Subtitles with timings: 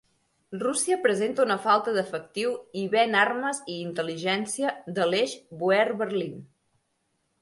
[0.61, 6.45] Rússia presenta una falta d'efectiu i ven armes i intel·ligència de l'Eix Bòer-Berlín.